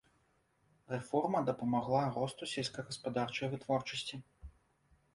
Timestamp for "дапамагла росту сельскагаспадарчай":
1.51-3.47